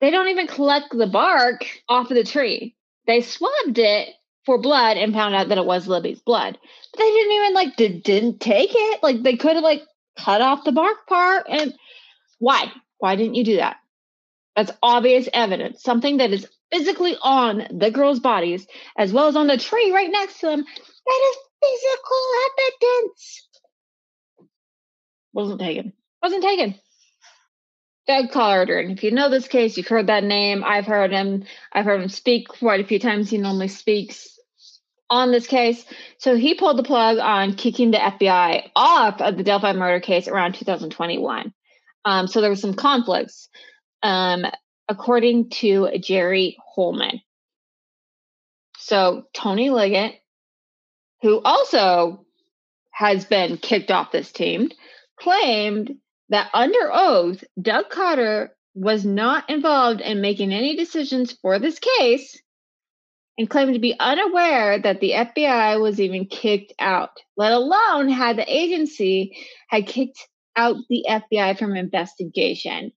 They 0.02 0.12
don't 0.12 0.28
even 0.28 0.48
collect 0.48 0.88
the 0.92 1.08
bark 1.08 1.66
off 1.88 2.12
of 2.12 2.18
the 2.18 2.24
tree. 2.24 2.76
They 3.08 3.22
swabbed 3.22 3.78
it 3.78 4.10
for 4.46 4.60
blood 4.60 4.98
and 4.98 5.14
found 5.14 5.36
out 5.36 5.50
that 5.50 5.58
it 5.58 5.66
was 5.66 5.88
Libby's 5.88 6.20
blood. 6.20 6.58
But 6.92 7.00
they 7.00 7.12
didn't 7.12 7.34
even 7.34 7.54
like 7.54 7.76
did, 7.76 8.04
didn't 8.04 8.40
take 8.40 8.72
it. 8.74 9.04
Like 9.04 9.24
they 9.24 9.38
could 9.38 9.56
have 9.56 9.64
like 9.64 9.84
cut 10.18 10.42
off 10.42 10.64
the 10.64 10.72
bark 10.72 11.08
part 11.08 11.48
and 11.50 11.74
why? 12.40 12.72
Why 13.00 13.16
didn't 13.16 13.36
you 13.36 13.44
do 13.44 13.58
that? 13.58 13.78
That's 14.56 14.72
obvious 14.82 15.28
evidence. 15.34 15.84
Something 15.84 16.18
that 16.18 16.32
is 16.32 16.48
physically 16.72 17.16
on 17.22 17.68
the 17.72 17.92
girls' 17.92 18.20
bodies 18.20 18.66
as 18.98 19.12
well 19.12 19.28
as 19.28 19.36
on 19.36 19.48
the 19.48 19.58
tree 19.58 19.92
right 19.92 20.10
next 20.10 20.40
to 20.40 20.48
them. 20.48 20.64
That 20.64 21.22
is 21.30 21.38
physical 21.62 22.18
evidence. 22.58 23.50
Wasn't 25.34 25.60
taken. 25.60 25.94
Wasn't 26.24 26.44
taken. 26.44 26.76
Doug 28.08 28.32
Carter. 28.32 28.80
And 28.80 28.92
if 28.92 29.04
you 29.04 29.12
know 29.12 29.30
this 29.30 29.48
case, 29.48 29.78
you've 29.78 29.88
heard 29.88 30.08
that 30.08 30.24
name. 30.24 30.64
I've 30.64 30.86
heard 30.86 31.12
him. 31.12 31.44
I've 31.74 31.86
heard 31.86 32.02
him 32.02 32.10
speak 32.10 32.48
quite 32.48 32.80
a 32.80 32.88
few 32.88 33.00
times. 33.00 33.30
He 33.30 33.38
normally 33.38 33.68
speaks 33.68 34.35
on 35.10 35.32
this 35.32 35.48
case. 35.48 35.86
So 36.18 36.36
he 36.36 36.56
pulled 36.56 36.78
the 36.78 36.84
plug 36.84 37.18
on 37.18 37.56
kicking 37.56 37.92
the 37.92 37.98
FBI 37.98 38.70
off 38.76 39.22
of 39.22 39.38
the 39.38 39.44
Delphi 39.44 39.74
murder 39.74 40.00
case 40.00 40.28
around 40.28 40.56
2021. 40.56 41.54
Um, 42.04 42.28
so 42.28 42.42
there 42.42 42.50
was 42.50 42.62
some 42.62 42.74
conflicts, 42.74 43.50
um, 44.04 44.46
according 44.88 45.50
to 45.50 45.90
Jerry 46.00 46.58
Holeman. 46.78 47.22
So 48.78 49.26
Tony 49.34 49.70
Liggett, 49.70 50.16
who 51.22 51.42
also 51.42 52.26
has 52.92 53.26
been 53.26 53.58
kicked 53.58 53.92
off 53.92 54.12
this 54.12 54.32
team, 54.32 54.70
claimed 55.20 55.96
that 56.30 56.50
under 56.54 56.92
oath, 56.94 57.44
Doug 57.60 57.90
Carter 57.90 58.56
was 58.74 59.06
not 59.06 59.50
involved 59.50 60.02
in 60.02 60.22
making 60.22 60.54
any 60.54 60.76
decisions 60.76 61.32
for 61.32 61.60
this 61.60 61.80
case 61.80 62.40
and 63.38 63.50
claimed 63.50 63.74
to 63.74 63.80
be 63.80 63.96
unaware 64.00 64.80
that 64.80 65.02
the 65.02 65.12
FBI 65.12 65.82
was 65.82 66.00
even 66.00 66.26
kicked 66.26 66.74
out, 66.80 67.18
let 67.36 67.52
alone 67.52 68.10
had 68.10 68.38
the 68.38 68.46
agency 68.48 69.38
had 69.68 69.88
kicked 69.88 70.28
out 70.56 70.78
the 70.90 71.06
FBI 71.10 71.58
from 71.60 71.76
investigation. 71.76 72.92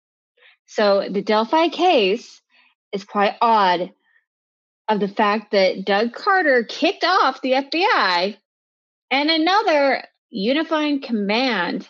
So 0.66 1.08
the 1.10 1.22
Delphi 1.22 1.68
case 1.68 2.40
is 2.92 3.04
quite 3.04 3.34
odd 3.40 3.90
of 4.88 5.00
the 5.00 5.08
fact 5.08 5.52
that 5.52 5.84
Doug 5.84 6.12
Carter 6.12 6.64
kicked 6.64 7.04
off 7.04 7.42
the 7.42 7.52
FBI 7.52 8.36
and 9.10 9.30
another 9.30 10.04
unifying 10.30 11.00
command 11.00 11.88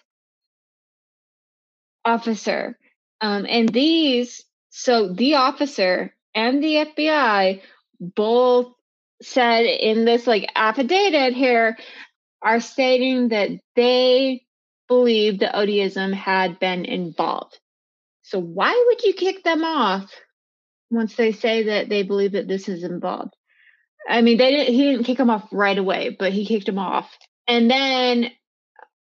officer. 2.05 2.79
Um, 3.21 3.47
and 3.49 3.69
these, 3.69 4.45
so 4.71 5.13
the 5.13 5.35
officer 5.35 6.15
and 6.35 6.63
the 6.63 6.87
FBI 6.97 7.61
both 8.01 8.73
said 9.23 9.65
in 9.65 10.05
this 10.05 10.27
like 10.27 10.51
affidavit 10.55 11.35
here 11.35 11.77
are 12.43 12.61
stating 12.61 13.29
that 13.29 13.51
they 13.75 14.43
believe 14.87 15.39
the 15.39 15.47
ODism 15.47 16.15
had 16.15 16.59
been 16.59 16.85
involved. 16.85 17.59
So 18.23 18.39
why 18.41 18.85
would 18.87 19.03
you 19.03 19.15
kick 19.15 19.43
them 19.43 19.65
off 19.65 20.13
once 20.91 21.17
they 21.17 21.33
say 21.33 21.65
that 21.65 21.89
they 21.89 22.03
believe 22.03 22.33
that 22.33 22.49
this 22.49 22.69
is 22.69 22.85
involved? 22.85 23.35
I 24.09 24.23
mean, 24.23 24.39
they 24.39 24.51
didn't. 24.51 24.75
He 24.75 24.91
didn't 24.91 25.05
kick 25.05 25.19
them 25.19 25.31
off 25.31 25.49
right 25.53 25.77
away, 25.77 26.17
but 26.19 26.33
he 26.33 26.47
kicked 26.47 26.67
them 26.67 26.79
off, 26.79 27.11
and 27.47 27.71
then 27.71 28.31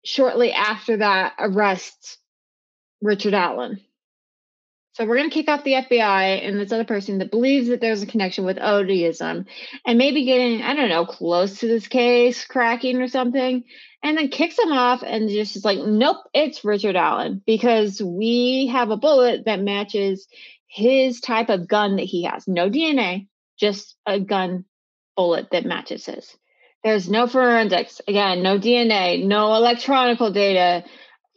shortly 0.04 0.52
after 0.52 0.96
that, 0.96 1.34
arrests 1.38 2.18
Richard 3.00 3.34
Allen. 3.34 3.80
So 4.96 5.04
we're 5.04 5.18
going 5.18 5.28
to 5.28 5.34
kick 5.34 5.50
off 5.50 5.62
the 5.62 5.74
FBI 5.74 6.48
and 6.48 6.58
this 6.58 6.72
other 6.72 6.86
person 6.86 7.18
that 7.18 7.30
believes 7.30 7.68
that 7.68 7.82
there's 7.82 8.00
a 8.00 8.06
connection 8.06 8.46
with 8.46 8.56
ODism 8.56 9.44
and 9.84 9.98
maybe 9.98 10.24
getting, 10.24 10.62
I 10.62 10.74
don't 10.74 10.88
know, 10.88 11.04
close 11.04 11.60
to 11.60 11.68
this 11.68 11.86
case, 11.86 12.46
cracking 12.46 13.02
or 13.02 13.06
something, 13.06 13.64
and 14.02 14.16
then 14.16 14.28
kicks 14.28 14.56
them 14.56 14.72
off 14.72 15.02
and 15.02 15.28
just 15.28 15.54
is 15.54 15.66
like, 15.66 15.80
nope, 15.80 16.16
it's 16.32 16.64
Richard 16.64 16.96
Allen 16.96 17.42
because 17.44 18.00
we 18.00 18.70
have 18.72 18.88
a 18.88 18.96
bullet 18.96 19.44
that 19.44 19.60
matches 19.60 20.26
his 20.66 21.20
type 21.20 21.50
of 21.50 21.68
gun 21.68 21.96
that 21.96 22.04
he 22.04 22.22
has. 22.22 22.48
No 22.48 22.70
DNA, 22.70 23.28
just 23.58 23.98
a 24.06 24.18
gun 24.18 24.64
bullet 25.14 25.48
that 25.50 25.66
matches 25.66 26.06
his. 26.06 26.34
There's 26.82 27.10
no 27.10 27.26
forensics. 27.26 28.00
Again, 28.08 28.42
no 28.42 28.58
DNA, 28.58 29.22
no 29.22 29.56
electronical 29.56 30.30
data, 30.30 30.88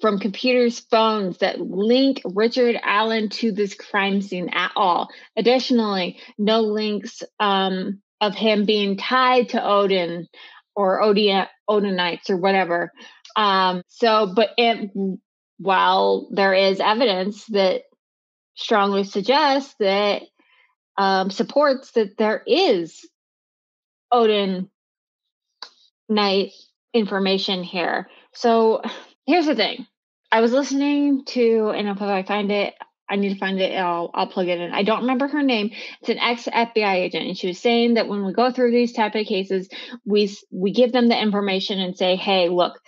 from 0.01 0.19
computers, 0.19 0.79
phones 0.79 1.39
that 1.39 1.59
link 1.59 2.21
Richard 2.25 2.77
Allen 2.81 3.29
to 3.29 3.51
this 3.51 3.73
crime 3.73 4.21
scene 4.21 4.49
at 4.49 4.71
all. 4.75 5.09
Additionally, 5.37 6.19
no 6.37 6.61
links 6.61 7.21
um, 7.39 8.01
of 8.21 8.35
him 8.35 8.65
being 8.65 8.97
tied 8.97 9.49
to 9.49 9.63
Odin 9.63 10.27
or 10.75 11.01
Odin, 11.01 11.45
Odinites 11.69 12.29
or 12.29 12.37
whatever. 12.37 12.91
Um, 13.35 13.83
so, 13.87 14.31
but 14.33 14.51
it, 14.57 14.91
while 15.57 16.29
there 16.31 16.53
is 16.53 16.79
evidence 16.79 17.45
that 17.47 17.81
strongly 18.55 19.03
suggests 19.03 19.75
that 19.79 20.23
um, 20.97 21.29
supports 21.29 21.91
that 21.91 22.17
there 22.17 22.43
is 22.45 23.07
Odin 24.11 24.69
Knight 26.09 26.51
information 26.93 27.63
here. 27.63 28.09
So 28.33 28.81
here's 29.29 29.45
the 29.45 29.55
thing 29.55 29.85
I 30.31 30.41
was 30.41 30.51
listening 30.51 31.23
to, 31.27 31.69
and 31.69 31.87
if 31.87 32.01
I 32.01 32.23
find 32.23 32.51
it, 32.51 32.73
I 33.09 33.15
need 33.15 33.33
to 33.33 33.39
find 33.39 33.59
it. 33.59 33.75
I'll 33.75 34.11
I'll 34.13 34.27
plug 34.27 34.47
it 34.47 34.59
in. 34.59 34.71
I 34.71 34.83
don't 34.83 35.01
remember 35.01 35.27
her 35.27 35.43
name. 35.43 35.71
It's 36.01 36.09
an 36.09 36.19
ex 36.19 36.45
FBI 36.45 36.95
agent, 36.95 37.27
and 37.27 37.37
she 37.37 37.47
was 37.47 37.59
saying 37.59 37.95
that 37.95 38.07
when 38.07 38.25
we 38.25 38.33
go 38.33 38.51
through 38.51 38.71
these 38.71 38.93
type 38.93 39.15
of 39.15 39.25
cases, 39.25 39.69
we 40.05 40.35
we 40.51 40.71
give 40.71 40.91
them 40.91 41.07
the 41.07 41.19
information 41.19 41.79
and 41.79 41.95
say, 41.97 42.15
"Hey, 42.15 42.49
look, 42.49 42.79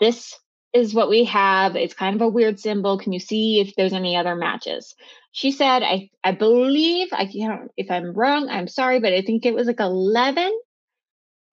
this 0.00 0.38
is 0.72 0.94
what 0.94 1.08
we 1.08 1.24
have. 1.24 1.76
It's 1.76 1.94
kind 1.94 2.16
of 2.16 2.22
a 2.22 2.28
weird 2.28 2.58
symbol. 2.58 2.98
Can 2.98 3.12
you 3.12 3.20
see 3.20 3.60
if 3.60 3.74
there's 3.76 3.92
any 3.92 4.16
other 4.16 4.34
matches?" 4.36 4.94
She 5.32 5.50
said, 5.52 5.82
"I 5.82 6.10
I 6.24 6.32
believe 6.32 7.08
I 7.12 7.26
can't. 7.26 7.70
If 7.76 7.90
I'm 7.90 8.12
wrong, 8.12 8.48
I'm 8.48 8.68
sorry, 8.68 9.00
but 9.00 9.12
I 9.12 9.22
think 9.22 9.46
it 9.46 9.54
was 9.54 9.68
like 9.68 9.80
eleven 9.80 10.52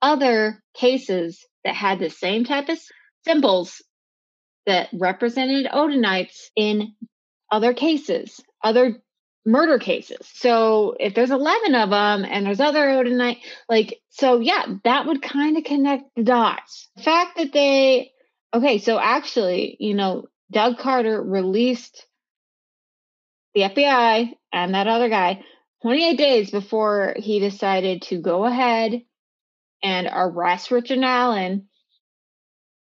other 0.01 0.63
cases 0.75 1.45
that 1.63 1.75
had 1.75 1.99
the 1.99 2.09
same 2.09 2.43
type 2.43 2.69
of 2.69 2.79
symbols 3.25 3.81
that 4.65 4.89
represented 4.93 5.65
Odinites 5.65 6.49
in 6.55 6.93
other 7.51 7.73
cases, 7.73 8.39
other 8.63 9.01
murder 9.45 9.79
cases. 9.79 10.29
So 10.33 10.95
if 10.99 11.15
there's 11.15 11.31
11 11.31 11.75
of 11.75 11.89
them 11.89 12.25
and 12.25 12.45
there's 12.45 12.59
other 12.59 12.85
Odinite, 12.87 13.39
like, 13.67 13.99
so 14.09 14.39
yeah, 14.39 14.65
that 14.83 15.07
would 15.07 15.21
kind 15.21 15.57
of 15.57 15.63
connect 15.63 16.03
the 16.15 16.23
dots. 16.23 16.89
The 16.95 17.03
fact 17.03 17.37
that 17.37 17.53
they, 17.53 18.11
okay, 18.53 18.77
so 18.77 18.99
actually, 18.99 19.77
you 19.79 19.95
know, 19.95 20.25
Doug 20.51 20.77
Carter 20.77 21.21
released 21.21 22.05
the 23.53 23.61
FBI 23.61 24.29
and 24.53 24.73
that 24.75 24.87
other 24.87 25.09
guy 25.09 25.43
28 25.81 26.17
days 26.17 26.51
before 26.51 27.15
he 27.17 27.39
decided 27.39 28.03
to 28.03 28.21
go 28.21 28.45
ahead 28.45 29.01
and 29.81 30.07
arrest 30.11 30.69
Richard 30.69 30.99
Allen. 30.99 31.67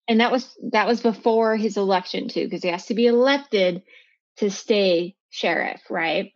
And 0.06 0.20
that 0.20 0.30
was 0.30 0.56
that 0.72 0.86
was 0.86 1.00
before 1.00 1.56
his 1.56 1.76
election 1.76 2.28
too, 2.28 2.44
because 2.44 2.62
he 2.62 2.68
has 2.68 2.86
to 2.86 2.94
be 2.94 3.06
elected 3.06 3.82
to 4.38 4.50
stay 4.50 5.16
sheriff, 5.30 5.80
right? 5.90 6.32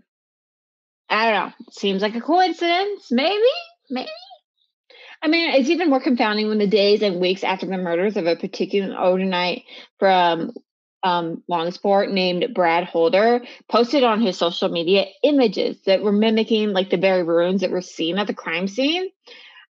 I 1.11 1.31
don't 1.31 1.49
know. 1.49 1.53
Seems 1.71 2.03
like 2.03 2.15
a 2.15 2.21
coincidence. 2.21 3.09
Maybe, 3.11 3.43
maybe. 3.91 4.09
I 5.23 5.29
mean, 5.29 5.51
it's 5.51 5.71
even 5.71 5.91
more 5.91 6.01
confounding 6.01 6.49
when 6.49 6.59
the 6.59 6.67
days 6.67 7.03
and 7.03 7.21
weeks 7.21 7.43
after 7.43 7.67
the 7.67 7.77
murders 7.77 8.17
of 8.17 8.27
a 8.27 8.37
particular 8.37 8.95
Odinite 8.95 9.65
from 9.99 10.53
um, 11.03 11.43
Logansport 11.51 12.13
named 12.13 12.55
Brad 12.55 12.85
Holder 12.85 13.41
posted 13.69 14.05
on 14.05 14.21
his 14.21 14.39
social 14.39 14.69
media 14.69 15.07
images 15.23 15.79
that 15.87 16.03
were 16.03 16.13
mimicking 16.13 16.71
like 16.73 16.91
the 16.91 16.97
very 16.97 17.23
runes 17.23 17.63
that 17.63 17.71
were 17.71 17.83
seen 17.83 18.19
at 18.19 18.27
the 18.27 18.35
crime 18.35 18.69
scene. 18.69 19.11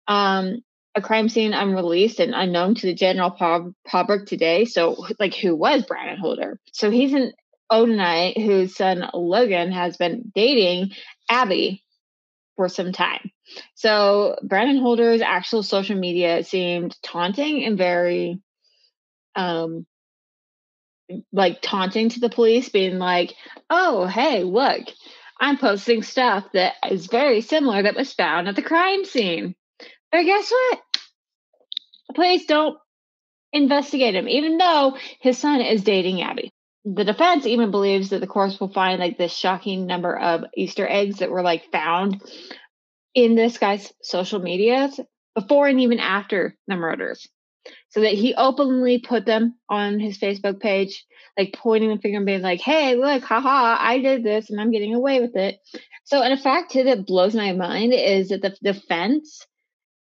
Um, 0.06 0.62
a 0.94 1.02
crime 1.02 1.28
scene 1.28 1.52
unreleased 1.52 2.20
and 2.20 2.34
unknown 2.34 2.74
to 2.76 2.86
the 2.86 2.94
general 2.94 3.30
public 3.86 4.26
today. 4.26 4.64
So, 4.64 5.06
like, 5.18 5.34
who 5.34 5.56
was 5.56 5.84
Brandon 5.84 6.18
Holder? 6.18 6.60
So 6.72 6.90
he's 6.90 7.12
an 7.12 7.32
Odinite 7.70 8.36
whose 8.42 8.76
son 8.76 9.08
Logan 9.12 9.72
has 9.72 9.96
been 9.96 10.30
dating 10.34 10.92
Abby 11.28 11.82
for 12.56 12.68
some 12.68 12.92
time. 12.92 13.30
So 13.74 14.36
Brandon 14.42 14.78
Holder's 14.78 15.20
actual 15.20 15.62
social 15.62 15.96
media 15.96 16.44
seemed 16.44 16.96
taunting 17.02 17.64
and 17.64 17.76
very 17.76 18.40
um 19.34 19.86
like 21.32 21.60
taunting 21.60 22.08
to 22.10 22.20
the 22.20 22.30
police, 22.30 22.68
being 22.68 22.98
like, 22.98 23.34
oh 23.68 24.06
hey, 24.06 24.44
look, 24.44 24.82
I'm 25.40 25.58
posting 25.58 26.02
stuff 26.02 26.44
that 26.52 26.74
is 26.90 27.06
very 27.06 27.40
similar 27.40 27.82
that 27.82 27.96
was 27.96 28.12
found 28.12 28.48
at 28.48 28.56
the 28.56 28.62
crime 28.62 29.04
scene. 29.04 29.54
But 30.14 30.22
guess 30.22 30.50
what? 30.50 30.80
Police 32.14 32.46
don't 32.46 32.78
investigate 33.52 34.14
him, 34.14 34.28
even 34.28 34.58
though 34.58 34.96
his 35.20 35.38
son 35.38 35.60
is 35.60 35.82
dating 35.82 36.22
Abby 36.22 36.52
the 36.84 37.04
defense 37.04 37.46
even 37.46 37.70
believes 37.70 38.10
that 38.10 38.20
the 38.20 38.26
courts 38.26 38.60
will 38.60 38.68
find 38.68 39.00
like 39.00 39.16
this 39.16 39.32
shocking 39.32 39.86
number 39.86 40.16
of 40.16 40.44
Easter 40.54 40.86
eggs 40.86 41.18
that 41.18 41.30
were 41.30 41.42
like 41.42 41.70
found 41.72 42.22
in 43.14 43.34
this 43.34 43.56
guy's 43.58 43.92
social 44.02 44.38
medias 44.38 45.00
before 45.34 45.66
and 45.66 45.80
even 45.80 45.98
after 45.98 46.56
the 46.66 46.76
murders. 46.76 47.26
So 47.88 48.02
that 48.02 48.12
he 48.12 48.34
openly 48.34 48.98
put 48.98 49.24
them 49.24 49.54
on 49.70 49.98
his 49.98 50.18
Facebook 50.18 50.60
page, 50.60 51.06
like 51.38 51.54
pointing 51.54 51.88
the 51.88 51.96
finger 51.96 52.18
and 52.18 52.26
being 52.26 52.42
like, 52.42 52.60
hey, 52.60 52.94
look, 52.96 53.22
haha, 53.22 53.78
I 53.80 54.00
did 54.00 54.22
this 54.22 54.50
and 54.50 54.60
I'm 54.60 54.70
getting 54.70 54.94
away 54.94 55.20
with 55.20 55.34
it. 55.36 55.58
So, 56.04 56.20
a 56.22 56.36
fact 56.36 56.72
too 56.72 56.84
that 56.84 57.06
blows 57.06 57.34
my 57.34 57.52
mind 57.52 57.94
is 57.94 58.28
that 58.28 58.42
the 58.42 58.54
defense 58.62 59.46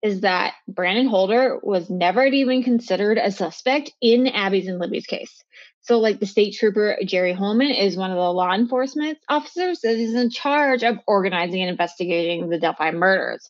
is 0.02 0.22
that 0.22 0.54
Brandon 0.66 1.06
Holder 1.06 1.58
was 1.62 1.88
never 1.88 2.24
even 2.24 2.62
considered 2.62 3.18
a 3.18 3.30
suspect 3.30 3.92
in 4.00 4.26
Abby's 4.26 4.66
and 4.66 4.80
Libby's 4.80 5.06
case. 5.06 5.44
So, 5.82 5.98
like 5.98 6.20
the 6.20 6.26
state 6.26 6.54
trooper 6.54 6.96
Jerry 7.04 7.34
Holeman 7.34 7.76
is 7.76 7.96
one 7.96 8.10
of 8.10 8.16
the 8.16 8.32
law 8.32 8.52
enforcement 8.52 9.18
officers 9.28 9.80
that 9.80 9.96
is 9.96 10.14
in 10.14 10.30
charge 10.30 10.84
of 10.84 10.98
organizing 11.06 11.60
and 11.60 11.70
investigating 11.70 12.48
the 12.48 12.58
Delphi 12.58 12.90
murders. 12.90 13.48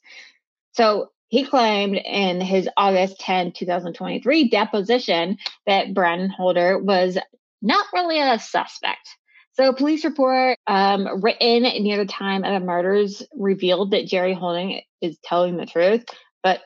So, 0.72 1.10
he 1.28 1.44
claimed 1.44 1.96
in 1.96 2.42
his 2.42 2.68
August 2.76 3.18
10, 3.20 3.52
2023 3.52 4.50
deposition 4.50 5.38
that 5.66 5.94
Brandon 5.94 6.28
Holder 6.28 6.78
was 6.78 7.16
not 7.62 7.86
really 7.94 8.20
a 8.20 8.38
suspect. 8.38 9.08
So, 9.54 9.68
a 9.68 9.74
police 9.74 10.04
report 10.04 10.58
um, 10.66 11.22
written 11.22 11.62
near 11.82 11.98
the 11.98 12.06
time 12.06 12.44
of 12.44 12.58
the 12.58 12.66
murders 12.66 13.22
revealed 13.34 13.90
that 13.90 14.06
Jerry 14.06 14.32
Holden 14.32 14.80
is 15.02 15.18
telling 15.22 15.56
the 15.56 15.66
truth. 15.66 16.04
But 16.42 16.60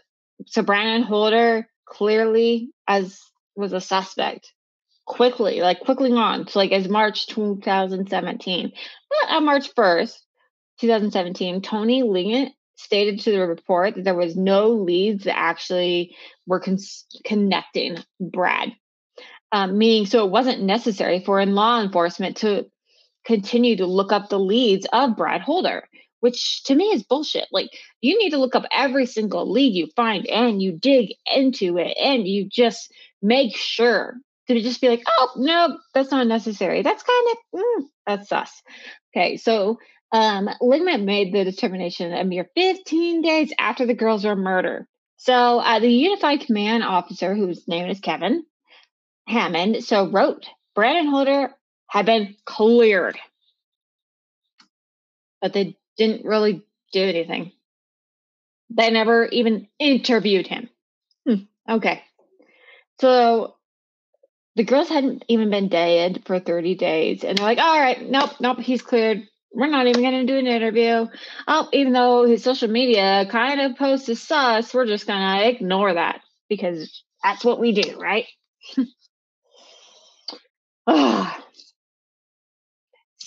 so 0.46 0.62
Brandon 0.62 1.02
Holder 1.02 1.68
clearly 1.86 2.70
as 2.86 3.20
was 3.54 3.72
a 3.72 3.80
suspect 3.80 4.52
quickly, 5.06 5.60
like 5.60 5.80
quickly 5.80 6.12
on 6.12 6.46
to 6.46 6.58
like 6.58 6.72
as 6.72 6.88
March 6.88 7.26
2017. 7.28 8.72
But 9.08 9.34
on 9.34 9.44
March 9.44 9.74
1st, 9.74 10.18
2017, 10.80 11.62
Tony 11.62 12.02
Liggett 12.02 12.52
stated 12.76 13.20
to 13.20 13.30
the 13.30 13.46
report 13.46 13.94
that 13.94 14.04
there 14.04 14.14
was 14.14 14.36
no 14.36 14.70
leads 14.70 15.24
that 15.24 15.38
actually 15.38 16.14
were 16.46 16.60
con- 16.60 16.78
connecting 17.24 17.98
Brad. 18.20 18.72
Um, 19.52 19.78
meaning, 19.78 20.06
so 20.06 20.24
it 20.26 20.30
wasn't 20.30 20.62
necessary 20.62 21.22
for 21.24 21.40
in 21.40 21.54
law 21.54 21.80
enforcement 21.80 22.38
to 22.38 22.66
continue 23.24 23.76
to 23.76 23.86
look 23.86 24.12
up 24.12 24.28
the 24.28 24.38
leads 24.38 24.86
of 24.92 25.16
Brad 25.16 25.40
Holder, 25.40 25.88
which 26.20 26.64
to 26.64 26.74
me 26.74 26.87
is 26.87 27.02
bullshit. 27.02 27.46
Like, 27.52 27.70
you 28.00 28.18
need 28.18 28.31
to 28.31 28.38
look 28.38 28.55
up 28.55 28.64
every 28.72 29.07
single 29.07 29.50
lead 29.50 29.74
you 29.74 29.88
find 29.96 30.26
and 30.26 30.62
you 30.62 30.72
dig 30.72 31.14
into 31.33 31.79
it 31.79 31.96
and 31.96 32.26
you 32.26 32.48
just 32.48 32.92
make 33.22 33.57
sure 33.57 34.14
to 34.48 34.61
just 34.61 34.81
be 34.81 34.88
like, 34.88 35.02
oh 35.07 35.31
no, 35.37 35.79
that's 35.94 36.11
not 36.11 36.26
necessary. 36.26 36.83
That's 36.83 37.02
kind 37.02 37.26
of 37.31 37.61
mm, 37.61 37.85
that's 38.07 38.33
us. 38.33 38.62
Okay, 39.14 39.37
so 39.37 39.79
um, 40.12 40.48
made 40.61 41.33
the 41.33 41.44
determination 41.44 42.12
a 42.12 42.24
mere 42.24 42.48
15 42.55 43.22
days 43.22 43.52
after 43.59 43.87
the 43.87 43.94
girls 43.94 44.24
were 44.24 44.37
murdered. 44.37 44.87
So 45.16 45.59
uh, 45.59 45.81
the 45.81 45.88
Unified 45.90 46.40
Command 46.42 46.85
officer, 46.85 47.35
whose 47.35 47.66
name 47.66 47.88
is 47.88 48.00
Kevin 48.00 48.44
Hammond, 49.26 49.83
so 49.83 50.09
wrote 50.11 50.46
Brandon 50.74 51.09
Holder 51.09 51.52
had 51.88 52.07
been 52.07 52.37
cleared, 52.44 53.18
but 55.40 55.52
they 55.52 55.76
didn't 55.96 56.24
really 56.24 56.62
do 56.92 57.02
anything. 57.02 57.52
They 58.70 58.90
never 58.90 59.26
even 59.26 59.68
interviewed 59.78 60.46
him. 60.46 60.68
Hmm, 61.26 61.44
okay. 61.68 62.02
So 63.00 63.56
the 64.56 64.64
girls 64.64 64.88
hadn't 64.88 65.24
even 65.28 65.50
been 65.50 65.68
dead 65.68 66.22
for 66.24 66.40
30 66.40 66.74
days. 66.76 67.24
And 67.24 67.38
they're 67.38 67.44
like, 67.44 67.59
all 67.59 67.78
right, 67.78 68.09
nope, 68.09 68.30
nope, 68.40 68.59
he's 68.59 68.82
cleared. 68.82 69.28
We're 69.52 69.68
not 69.68 69.87
even 69.87 70.02
going 70.02 70.26
to 70.26 70.32
do 70.32 70.38
an 70.38 70.46
interview. 70.46 71.06
Oh, 71.46 71.68
even 71.72 71.92
though 71.92 72.24
his 72.24 72.42
social 72.42 72.68
media 72.68 73.26
kind 73.30 73.61
of 73.61 73.76
posts 73.76 74.09
is 74.09 74.22
sus, 74.22 74.74
we're 74.74 74.87
just 74.87 75.06
going 75.06 75.20
to 75.20 75.48
ignore 75.48 75.94
that 75.94 76.20
because 76.48 77.02
that's 77.22 77.44
what 77.44 77.61
we 77.61 77.72
do, 77.72 77.98
right? 77.98 78.26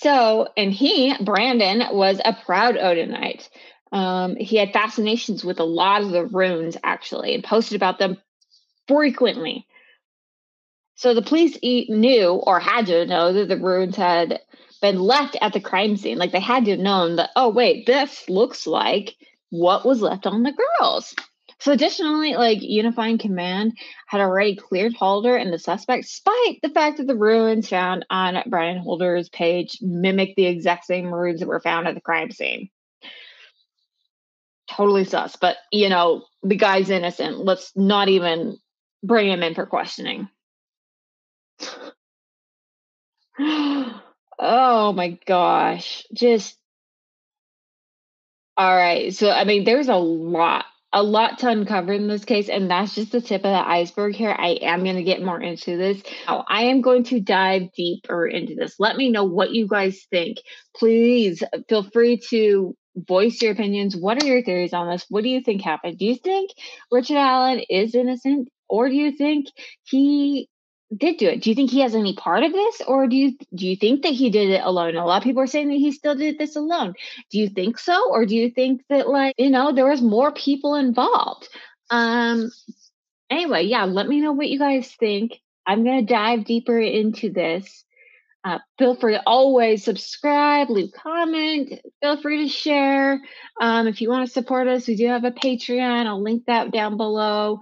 so, 0.01 0.47
and 0.55 0.71
he, 0.71 1.13
Brandon, 1.21 1.83
was 1.91 2.21
a 2.23 2.33
proud 2.33 2.75
Odinite. 2.75 3.49
Um, 3.91 4.37
he 4.37 4.55
had 4.55 4.71
fascinations 4.71 5.43
with 5.43 5.59
a 5.59 5.65
lot 5.65 6.01
of 6.01 6.11
the 6.11 6.25
runes, 6.25 6.77
actually, 6.83 7.35
and 7.35 7.43
posted 7.43 7.75
about 7.75 7.99
them 7.99 8.17
frequently. 8.87 9.67
So 10.95 11.13
the 11.13 11.21
police 11.21 11.57
knew 11.61 12.29
or 12.29 12.61
had 12.61 12.85
to 12.85 13.05
know 13.07 13.33
that 13.33 13.49
the 13.49 13.57
runes 13.57 13.97
had 13.97 14.39
been 14.81 14.99
left 14.99 15.35
at 15.41 15.51
the 15.51 15.59
crime 15.59 15.97
scene. 15.97 16.17
Like 16.17 16.31
they 16.31 16.39
had 16.39 16.63
to 16.65 16.71
have 16.71 16.79
known 16.79 17.17
that, 17.17 17.31
oh, 17.35 17.49
wait, 17.49 17.85
this 17.85 18.29
looks 18.29 18.65
like 18.65 19.17
what 19.49 19.85
was 19.85 20.01
left 20.01 20.25
on 20.27 20.43
the 20.43 20.53
girls. 20.79 21.13
So 21.59 21.73
additionally, 21.73 22.35
like 22.35 22.59
Unifying 22.61 23.17
Command 23.17 23.77
had 24.07 24.21
already 24.21 24.55
cleared 24.55 24.93
Holder 24.93 25.35
and 25.35 25.51
the 25.51 25.59
suspect, 25.59 26.03
despite 26.03 26.59
the 26.61 26.69
fact 26.69 26.97
that 26.97 27.07
the 27.07 27.17
runes 27.17 27.67
found 27.67 28.05
on 28.09 28.41
Brian 28.47 28.77
Holder's 28.77 29.27
page 29.29 29.77
mimic 29.81 30.35
the 30.35 30.45
exact 30.45 30.85
same 30.85 31.13
runes 31.13 31.41
that 31.41 31.47
were 31.47 31.59
found 31.59 31.87
at 31.87 31.95
the 31.95 32.01
crime 32.01 32.31
scene. 32.31 32.69
Totally 34.69 35.03
sus, 35.03 35.35
but 35.35 35.57
you 35.71 35.89
know, 35.89 36.23
the 36.43 36.55
guy's 36.55 36.89
innocent. 36.89 37.39
Let's 37.39 37.75
not 37.75 38.07
even 38.07 38.57
bring 39.03 39.29
him 39.29 39.43
in 39.43 39.55
for 39.55 39.65
questioning. 39.65 40.29
Oh 44.41 44.93
my 44.93 45.17
gosh. 45.25 46.05
Just 46.13 46.57
all 48.55 48.75
right. 48.75 49.13
So, 49.13 49.29
I 49.29 49.43
mean, 49.43 49.65
there's 49.65 49.89
a 49.89 49.95
lot, 49.95 50.65
a 50.91 51.03
lot 51.03 51.39
to 51.39 51.49
uncover 51.49 51.93
in 51.93 52.07
this 52.07 52.25
case, 52.25 52.49
and 52.49 52.69
that's 52.69 52.95
just 52.95 53.11
the 53.11 53.21
tip 53.21 53.45
of 53.45 53.51
the 53.51 53.67
iceberg 53.67 54.15
here. 54.15 54.35
I 54.37 54.59
am 54.61 54.83
going 54.83 54.95
to 54.95 55.03
get 55.03 55.21
more 55.21 55.39
into 55.39 55.77
this. 55.77 56.01
Now, 56.27 56.45
I 56.49 56.63
am 56.63 56.81
going 56.81 57.03
to 57.05 57.19
dive 57.19 57.71
deeper 57.75 58.25
into 58.25 58.55
this. 58.55 58.75
Let 58.79 58.97
me 58.97 59.09
know 59.09 59.23
what 59.23 59.51
you 59.51 59.67
guys 59.67 60.07
think. 60.09 60.37
Please 60.75 61.43
feel 61.67 61.83
free 61.83 62.19
to 62.29 62.75
voice 62.95 63.41
your 63.41 63.51
opinions. 63.51 63.95
What 63.95 64.21
are 64.21 64.25
your 64.25 64.41
theories 64.41 64.73
on 64.73 64.89
this? 64.89 65.05
What 65.09 65.23
do 65.23 65.29
you 65.29 65.41
think 65.41 65.61
happened? 65.61 65.99
Do 65.99 66.05
you 66.05 66.15
think 66.15 66.51
Richard 66.91 67.17
Allen 67.17 67.61
is 67.69 67.93
innocent, 67.93 68.49
or 68.67 68.89
do 68.89 68.95
you 68.95 69.11
think 69.11 69.47
he 69.83 70.49
did 70.95 71.17
do 71.17 71.27
it. 71.27 71.43
Do 71.43 71.49
you 71.49 71.55
think 71.55 71.69
he 71.69 71.81
has 71.81 71.93
any 71.93 72.15
part 72.15 72.43
of 72.43 72.51
this, 72.51 72.81
or 72.87 73.07
do 73.07 73.15
you 73.15 73.37
do 73.53 73.67
you 73.67 73.75
think 73.75 74.03
that 74.03 74.13
he 74.13 74.29
did 74.29 74.49
it 74.49 74.61
alone? 74.63 74.95
A 74.95 75.05
lot 75.05 75.17
of 75.17 75.23
people 75.23 75.43
are 75.43 75.47
saying 75.47 75.69
that 75.69 75.75
he 75.75 75.91
still 75.91 76.15
did 76.15 76.37
this 76.37 76.55
alone. 76.55 76.93
Do 77.29 77.39
you 77.39 77.49
think 77.49 77.77
so, 77.77 78.11
or 78.11 78.25
do 78.25 78.35
you 78.35 78.49
think 78.49 78.81
that 78.89 79.07
like 79.07 79.35
you 79.37 79.49
know 79.49 79.71
there 79.71 79.89
was 79.89 80.01
more 80.01 80.31
people 80.31 80.75
involved? 80.75 81.47
Um. 81.89 82.51
Anyway, 83.29 83.65
yeah, 83.65 83.83
let 83.85 84.07
me 84.07 84.21
know 84.21 84.31
what 84.31 84.49
you 84.49 84.57
guys 84.57 84.91
think. 84.99 85.39
I'm 85.65 85.83
gonna 85.83 86.01
dive 86.01 86.45
deeper 86.45 86.79
into 86.79 87.29
this. 87.29 87.85
Uh, 88.43 88.57
feel 88.77 88.95
free 88.95 89.13
to 89.13 89.21
always 89.27 89.83
subscribe, 89.83 90.69
leave 90.69 90.91
comment, 90.93 91.73
feel 92.01 92.21
free 92.21 92.45
to 92.45 92.49
share. 92.49 93.19
Um, 93.59 93.85
if 93.87 94.01
you 94.01 94.09
want 94.09 94.25
to 94.25 94.33
support 94.33 94.67
us, 94.67 94.87
we 94.87 94.95
do 94.95 95.07
have 95.07 95.25
a 95.25 95.31
Patreon. 95.31 96.05
I'll 96.05 96.23
link 96.23 96.45
that 96.47 96.71
down 96.71 96.95
below. 96.95 97.59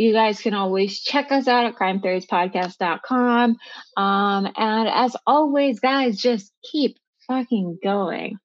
You 0.00 0.14
guys 0.14 0.40
can 0.40 0.54
always 0.54 0.98
check 0.98 1.30
us 1.30 1.46
out 1.46 1.66
at 1.66 1.74
crimetheoriespodcast.com. 1.74 3.56
Um, 3.98 4.48
and 4.56 4.88
as 4.88 5.14
always, 5.26 5.78
guys, 5.78 6.16
just 6.16 6.50
keep 6.72 6.96
fucking 7.28 7.80
going. 7.84 8.38